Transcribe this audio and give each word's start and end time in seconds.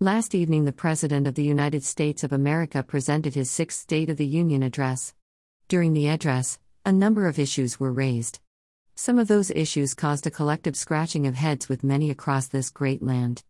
Last 0.00 0.34
evening, 0.34 0.66
the 0.66 0.72
President 0.74 1.26
of 1.26 1.36
the 1.36 1.42
United 1.42 1.82
States 1.82 2.22
of 2.22 2.30
America 2.30 2.82
presented 2.82 3.34
his 3.34 3.50
sixth 3.50 3.80
State 3.80 4.10
of 4.10 4.18
the 4.18 4.26
Union 4.26 4.62
address. 4.62 5.14
During 5.68 5.94
the 5.94 6.06
address, 6.06 6.58
a 6.84 6.92
number 6.92 7.26
of 7.26 7.38
issues 7.38 7.80
were 7.80 7.90
raised. 7.90 8.40
Some 8.94 9.18
of 9.18 9.26
those 9.26 9.50
issues 9.50 9.94
caused 9.94 10.26
a 10.26 10.30
collective 10.30 10.76
scratching 10.76 11.26
of 11.26 11.36
heads 11.36 11.70
with 11.70 11.82
many 11.82 12.10
across 12.10 12.46
this 12.46 12.68
great 12.68 13.02
land. 13.02 13.42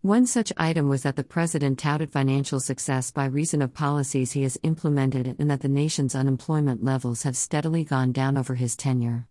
One 0.00 0.26
such 0.26 0.54
item 0.56 0.88
was 0.88 1.02
that 1.02 1.16
the 1.16 1.22
president 1.22 1.78
touted 1.78 2.10
financial 2.10 2.60
success 2.60 3.10
by 3.10 3.26
reason 3.26 3.60
of 3.60 3.74
policies 3.74 4.32
he 4.32 4.42
has 4.44 4.56
implemented 4.62 5.36
and 5.38 5.50
that 5.50 5.60
the 5.60 5.68
nation's 5.68 6.14
unemployment 6.14 6.82
levels 6.82 7.24
have 7.24 7.36
steadily 7.36 7.84
gone 7.84 8.12
down 8.12 8.38
over 8.38 8.54
his 8.54 8.74
tenure. 8.74 9.28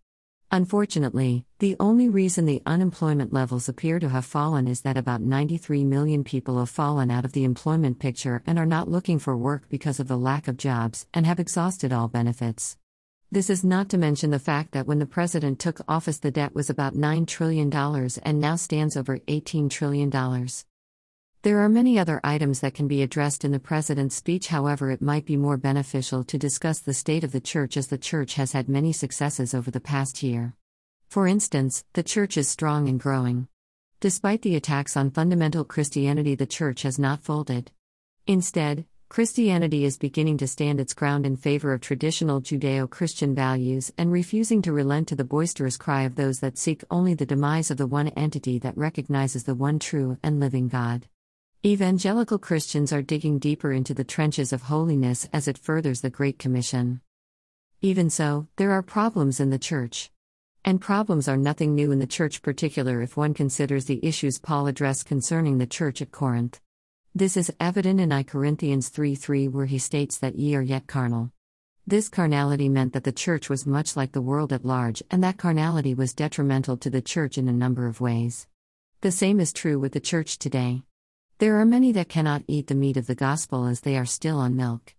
Unfortunately, 0.52 1.46
the 1.60 1.76
only 1.80 2.10
reason 2.10 2.46
the 2.46 2.64
unemployment 2.66 3.32
levels 3.32 3.70
appear 3.70 4.00
to 4.00 4.10
have 4.10 4.26
fallen 4.26 4.68
is 4.68 4.82
that 4.82 4.98
about 4.98 5.22
93 5.22 5.86
million 5.86 6.24
people 6.24 6.58
have 6.58 6.72
fallen 6.72 7.12
out 7.12 7.24
of 7.24 7.34
the 7.34 7.44
employment 7.44 8.00
picture 8.00 8.42
and 8.48 8.58
are 8.58 8.66
not 8.66 8.90
looking 8.90 9.20
for 9.20 9.38
work 9.38 9.70
because 9.70 10.00
of 10.00 10.08
the 10.08 10.18
lack 10.18 10.48
of 10.48 10.58
jobs 10.58 11.06
and 11.14 11.28
have 11.28 11.40
exhausted 11.40 11.94
all 11.94 12.08
benefits. 12.08 12.78
This 13.32 13.52
is 13.52 13.64
not 13.64 13.90
to 13.90 14.00
mention 14.00 14.32
the 14.32 14.40
fact 14.40 14.72
that 14.72 14.88
when 14.88 14.98
the 14.98 15.06
president 15.06 15.60
took 15.60 15.82
office, 15.88 16.18
the 16.18 16.32
debt 16.32 16.56
was 16.56 16.68
about 16.68 16.96
$9 16.96 17.28
trillion 17.28 17.72
and 18.24 18.40
now 18.40 18.56
stands 18.56 18.98
over 18.98 19.20
$18 19.20 19.70
trillion. 19.70 20.10
There 21.42 21.60
are 21.60 21.70
many 21.70 21.98
other 21.98 22.20
items 22.22 22.60
that 22.60 22.74
can 22.74 22.90
be 22.90 23.02
addressed 23.02 23.46
in 23.46 23.54
the 23.54 23.62
President's 23.62 24.18
speech, 24.18 24.48
however, 24.48 24.92
it 24.92 25.02
might 25.02 25.26
be 25.26 25.38
more 25.38 25.56
beneficial 25.56 26.26
to 26.26 26.38
discuss 26.38 26.80
the 26.80 26.94
state 26.94 27.24
of 27.24 27.32
the 27.32 27.40
Church 27.40 27.78
as 27.78 27.88
the 27.88 27.98
Church 27.98 28.34
has 28.34 28.52
had 28.52 28.68
many 28.68 28.92
successes 28.92 29.54
over 29.54 29.72
the 29.72 29.80
past 29.80 30.22
year. 30.22 30.58
For 31.08 31.28
instance, 31.28 31.86
the 31.94 32.04
Church 32.04 32.36
is 32.36 32.50
strong 32.50 32.90
and 32.90 33.00
growing. 33.00 33.48
Despite 34.02 34.42
the 34.42 34.58
attacks 34.58 34.98
on 34.98 35.12
fundamental 35.12 35.64
Christianity, 35.64 36.36
the 36.36 36.46
Church 36.46 36.82
has 36.82 37.00
not 37.00 37.24
folded. 37.24 37.72
Instead, 38.28 38.86
Christianity 39.08 39.86
is 39.86 39.98
beginning 39.98 40.40
to 40.40 40.48
stand 40.48 40.82
its 40.82 40.94
ground 40.94 41.26
in 41.26 41.38
favor 41.38 41.72
of 41.72 41.80
traditional 41.80 42.42
Judeo 42.42 42.90
Christian 42.90 43.34
values 43.34 43.94
and 43.98 44.12
refusing 44.12 44.62
to 44.64 44.74
relent 44.74 45.08
to 45.08 45.16
the 45.16 45.24
boisterous 45.24 45.78
cry 45.78 46.02
of 46.02 46.16
those 46.16 46.42
that 46.42 46.58
seek 46.58 46.84
only 46.92 47.14
the 47.14 47.26
demise 47.26 47.72
of 47.72 47.78
the 47.78 47.88
one 47.88 48.10
entity 48.10 48.60
that 48.60 48.78
recognizes 48.78 49.46
the 49.46 49.56
one 49.56 49.80
true 49.80 50.18
and 50.22 50.42
living 50.42 50.68
God. 50.68 51.08
Evangelical 51.66 52.40
Christians 52.40 52.94
are 52.94 53.02
digging 53.02 53.38
deeper 53.38 53.74
into 53.74 53.94
the 53.94 54.06
trenches 54.06 54.54
of 54.54 54.62
holiness 54.62 55.28
as 55.34 55.46
it 55.46 55.58
furthers 55.58 56.00
the 56.00 56.10
Great 56.10 56.40
Commission. 56.40 57.02
Even 57.82 58.10
so, 58.10 58.48
there 58.56 58.72
are 58.72 58.82
problems 58.82 59.42
in 59.42 59.50
the 59.50 59.60
Church. 59.60 60.10
And 60.64 60.80
problems 60.80 61.28
are 61.28 61.36
nothing 61.36 61.76
new 61.76 61.92
in 61.92 62.00
the 62.00 62.08
Church, 62.08 62.42
particular 62.42 63.02
if 63.02 63.18
one 63.18 63.34
considers 63.34 63.84
the 63.84 64.00
issues 64.02 64.40
Paul 64.40 64.68
addressed 64.68 65.06
concerning 65.06 65.58
the 65.58 65.68
Church 65.68 66.02
at 66.02 66.14
Corinth. 66.14 66.62
This 67.14 67.36
is 67.36 67.52
evident 67.60 68.00
in 68.00 68.14
I 68.14 68.24
Corinthians 68.24 68.88
3 68.88 69.14
3, 69.16 69.50
where 69.50 69.66
he 69.66 69.80
states 69.80 70.18
that 70.20 70.38
ye 70.38 70.56
are 70.56 70.62
yet 70.62 70.88
carnal. 70.88 71.34
This 71.86 72.08
carnality 72.08 72.70
meant 72.70 72.94
that 72.94 73.04
the 73.04 73.12
Church 73.12 73.50
was 73.50 73.68
much 73.68 73.98
like 73.98 74.14
the 74.14 74.22
world 74.22 74.54
at 74.54 74.64
large, 74.64 75.04
and 75.12 75.22
that 75.26 75.38
carnality 75.38 75.94
was 75.94 76.14
detrimental 76.14 76.78
to 76.78 76.90
the 76.90 77.02
Church 77.02 77.38
in 77.38 77.50
a 77.50 77.52
number 77.52 77.86
of 77.86 78.00
ways. 78.00 78.48
The 79.02 79.12
same 79.12 79.42
is 79.42 79.52
true 79.52 79.78
with 79.78 79.92
the 79.92 80.00
Church 80.00 80.40
today. 80.40 80.84
There 81.40 81.58
are 81.62 81.66
many 81.66 81.94
that 81.94 82.10
cannot 82.10 82.44
eat 82.48 82.68
the 82.68 82.76
meat 82.76 82.98
of 82.98 83.08
the 83.08 83.16
gospel 83.16 83.66
as 83.66 83.80
they 83.80 83.98
are 83.98 84.06
still 84.06 84.40
on 84.40 84.58
milk. 84.58 84.94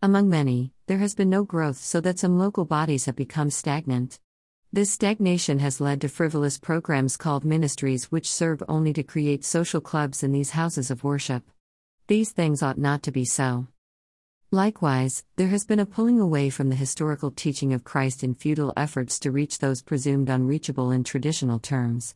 Among 0.00 0.30
many, 0.30 0.72
there 0.86 0.98
has 0.98 1.16
been 1.16 1.28
no 1.28 1.42
growth, 1.42 1.78
so 1.78 2.00
that 2.02 2.20
some 2.20 2.38
local 2.38 2.64
bodies 2.64 3.06
have 3.06 3.16
become 3.16 3.50
stagnant. 3.50 4.20
This 4.72 4.92
stagnation 4.92 5.58
has 5.58 5.80
led 5.80 6.00
to 6.02 6.08
frivolous 6.08 6.58
programs 6.58 7.16
called 7.16 7.44
ministries, 7.44 8.04
which 8.04 8.30
serve 8.30 8.62
only 8.68 8.92
to 8.92 9.02
create 9.02 9.44
social 9.44 9.80
clubs 9.80 10.22
in 10.22 10.30
these 10.30 10.50
houses 10.50 10.92
of 10.92 11.02
worship. 11.02 11.42
These 12.06 12.30
things 12.30 12.62
ought 12.62 12.78
not 12.78 13.02
to 13.02 13.10
be 13.10 13.24
so. 13.24 13.66
Likewise, 14.52 15.24
there 15.34 15.48
has 15.48 15.64
been 15.64 15.80
a 15.80 15.86
pulling 15.86 16.20
away 16.20 16.50
from 16.50 16.68
the 16.68 16.76
historical 16.76 17.32
teaching 17.32 17.72
of 17.72 17.82
Christ 17.82 18.22
in 18.22 18.36
futile 18.36 18.72
efforts 18.76 19.18
to 19.18 19.32
reach 19.32 19.58
those 19.58 19.82
presumed 19.82 20.30
unreachable 20.30 20.92
in 20.92 21.02
traditional 21.02 21.58
terms. 21.58 22.14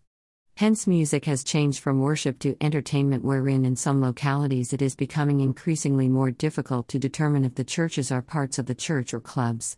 Hence, 0.57 0.87
music 0.87 1.25
has 1.25 1.43
changed 1.43 1.81
from 1.81 1.99
worship 1.99 2.39
to 2.39 2.57
entertainment, 2.61 3.25
wherein 3.25 3.65
in 3.65 3.75
some 3.75 4.01
localities 4.01 4.73
it 4.73 4.81
is 4.81 4.95
becoming 4.95 5.41
increasingly 5.41 6.09
more 6.09 6.31
difficult 6.31 6.87
to 6.89 6.99
determine 6.99 7.45
if 7.45 7.57
the 7.57 7.65
churches 7.65 8.13
are 8.13 8.23
parts 8.23 8.57
of 8.57 8.67
the 8.67 8.75
church 8.75 9.13
or 9.13 9.19
clubs. 9.19 9.77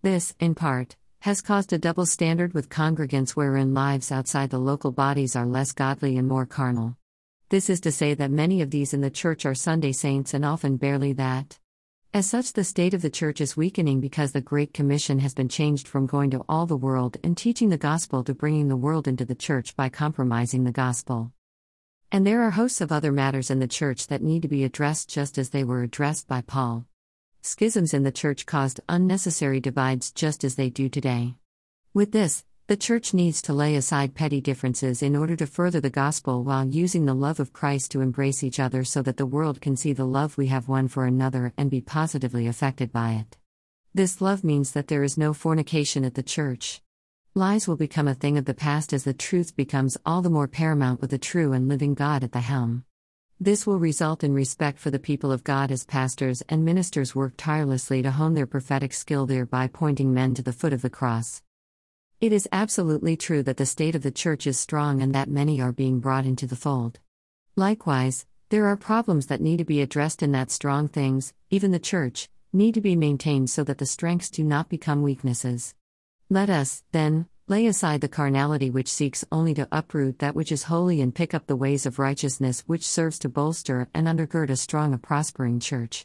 This, 0.00 0.34
in 0.40 0.54
part, 0.54 0.96
has 1.20 1.42
caused 1.42 1.74
a 1.74 1.78
double 1.78 2.06
standard 2.06 2.54
with 2.54 2.70
congregants 2.70 3.32
wherein 3.32 3.74
lives 3.74 4.10
outside 4.10 4.48
the 4.48 4.58
local 4.58 4.92
bodies 4.92 5.36
are 5.36 5.44
less 5.44 5.72
godly 5.72 6.16
and 6.16 6.26
more 6.26 6.46
carnal. 6.46 6.96
This 7.50 7.68
is 7.68 7.80
to 7.80 7.92
say 7.92 8.14
that 8.14 8.30
many 8.30 8.62
of 8.62 8.70
these 8.70 8.94
in 8.94 9.02
the 9.02 9.10
church 9.10 9.44
are 9.44 9.54
Sunday 9.54 9.92
saints 9.92 10.32
and 10.32 10.42
often 10.42 10.78
barely 10.78 11.12
that. 11.12 11.58
As 12.14 12.26
such, 12.26 12.52
the 12.52 12.62
state 12.62 12.94
of 12.94 13.02
the 13.02 13.10
church 13.10 13.40
is 13.40 13.56
weakening 13.56 14.00
because 14.00 14.30
the 14.30 14.40
Great 14.40 14.72
Commission 14.72 15.18
has 15.18 15.34
been 15.34 15.48
changed 15.48 15.88
from 15.88 16.06
going 16.06 16.30
to 16.30 16.44
all 16.48 16.64
the 16.64 16.76
world 16.76 17.16
and 17.24 17.36
teaching 17.36 17.70
the 17.70 17.76
gospel 17.76 18.22
to 18.22 18.32
bringing 18.32 18.68
the 18.68 18.76
world 18.76 19.08
into 19.08 19.24
the 19.24 19.34
church 19.34 19.74
by 19.74 19.88
compromising 19.88 20.62
the 20.62 20.70
gospel. 20.70 21.32
And 22.12 22.24
there 22.24 22.42
are 22.42 22.52
hosts 22.52 22.80
of 22.80 22.92
other 22.92 23.10
matters 23.10 23.50
in 23.50 23.58
the 23.58 23.66
church 23.66 24.06
that 24.06 24.22
need 24.22 24.42
to 24.42 24.48
be 24.48 24.62
addressed 24.62 25.10
just 25.10 25.38
as 25.38 25.50
they 25.50 25.64
were 25.64 25.82
addressed 25.82 26.28
by 26.28 26.40
Paul. 26.42 26.86
Schisms 27.42 27.92
in 27.92 28.04
the 28.04 28.12
church 28.12 28.46
caused 28.46 28.78
unnecessary 28.88 29.58
divides 29.58 30.12
just 30.12 30.44
as 30.44 30.54
they 30.54 30.70
do 30.70 30.88
today. 30.88 31.34
With 31.94 32.12
this, 32.12 32.44
the 32.66 32.76
Church 32.78 33.12
needs 33.12 33.42
to 33.42 33.52
lay 33.52 33.76
aside 33.76 34.14
petty 34.14 34.40
differences 34.40 35.02
in 35.02 35.14
order 35.14 35.36
to 35.36 35.46
further 35.46 35.82
the 35.82 35.90
gospel 35.90 36.42
while 36.42 36.64
using 36.66 37.04
the 37.04 37.12
love 37.12 37.38
of 37.38 37.52
Christ 37.52 37.90
to 37.90 38.00
embrace 38.00 38.42
each 38.42 38.58
other 38.58 38.84
so 38.84 39.02
that 39.02 39.18
the 39.18 39.26
world 39.26 39.60
can 39.60 39.76
see 39.76 39.92
the 39.92 40.06
love 40.06 40.38
we 40.38 40.46
have 40.46 40.66
one 40.66 40.88
for 40.88 41.04
another 41.04 41.52
and 41.58 41.70
be 41.70 41.82
positively 41.82 42.46
affected 42.46 42.90
by 42.90 43.12
it. 43.12 43.36
This 43.92 44.22
love 44.22 44.42
means 44.42 44.72
that 44.72 44.88
there 44.88 45.02
is 45.02 45.18
no 45.18 45.34
fornication 45.34 46.06
at 46.06 46.14
the 46.14 46.22
Church. 46.22 46.80
Lies 47.34 47.68
will 47.68 47.76
become 47.76 48.08
a 48.08 48.14
thing 48.14 48.38
of 48.38 48.46
the 48.46 48.54
past 48.54 48.94
as 48.94 49.04
the 49.04 49.12
truth 49.12 49.54
becomes 49.54 49.98
all 50.06 50.22
the 50.22 50.30
more 50.30 50.48
paramount 50.48 51.02
with 51.02 51.10
the 51.10 51.18
true 51.18 51.52
and 51.52 51.68
living 51.68 51.92
God 51.92 52.24
at 52.24 52.32
the 52.32 52.40
helm. 52.40 52.86
This 53.38 53.66
will 53.66 53.78
result 53.78 54.24
in 54.24 54.32
respect 54.32 54.78
for 54.78 54.90
the 54.90 54.98
people 54.98 55.30
of 55.30 55.44
God 55.44 55.70
as 55.70 55.84
pastors 55.84 56.42
and 56.48 56.64
ministers 56.64 57.14
work 57.14 57.34
tirelessly 57.36 58.00
to 58.00 58.12
hone 58.12 58.32
their 58.32 58.46
prophetic 58.46 58.94
skill, 58.94 59.26
thereby 59.26 59.66
pointing 59.66 60.14
men 60.14 60.32
to 60.32 60.42
the 60.42 60.52
foot 60.54 60.72
of 60.72 60.80
the 60.80 60.88
cross. 60.88 61.42
It 62.24 62.32
is 62.32 62.48
absolutely 62.52 63.18
true 63.18 63.42
that 63.42 63.58
the 63.58 63.66
state 63.66 63.94
of 63.94 64.00
the 64.00 64.10
church 64.10 64.46
is 64.46 64.58
strong 64.58 65.02
and 65.02 65.14
that 65.14 65.28
many 65.28 65.60
are 65.60 65.72
being 65.72 66.00
brought 66.00 66.24
into 66.24 66.46
the 66.46 66.56
fold. 66.56 66.98
Likewise, 67.54 68.24
there 68.48 68.64
are 68.64 68.78
problems 68.78 69.26
that 69.26 69.42
need 69.42 69.58
to 69.58 69.64
be 69.66 69.82
addressed 69.82 70.22
in 70.22 70.32
that 70.32 70.50
strong 70.50 70.88
things, 70.88 71.34
even 71.50 71.70
the 71.70 71.78
church, 71.78 72.30
need 72.50 72.72
to 72.76 72.80
be 72.80 72.96
maintained 72.96 73.50
so 73.50 73.62
that 73.64 73.76
the 73.76 73.84
strengths 73.84 74.30
do 74.30 74.42
not 74.42 74.70
become 74.70 75.02
weaknesses. 75.02 75.74
Let 76.30 76.48
us, 76.48 76.82
then, 76.92 77.26
lay 77.46 77.66
aside 77.66 78.00
the 78.00 78.08
carnality 78.08 78.70
which 78.70 78.88
seeks 78.88 79.26
only 79.30 79.52
to 79.52 79.68
uproot 79.70 80.20
that 80.20 80.34
which 80.34 80.50
is 80.50 80.62
holy 80.62 81.02
and 81.02 81.14
pick 81.14 81.34
up 81.34 81.46
the 81.46 81.56
ways 81.56 81.84
of 81.84 81.98
righteousness 81.98 82.64
which 82.66 82.88
serves 82.88 83.18
to 83.18 83.28
bolster 83.28 83.90
and 83.92 84.06
undergird 84.06 84.48
a 84.48 84.56
strong, 84.56 84.94
a 84.94 84.98
prospering 84.98 85.60
church. 85.60 86.02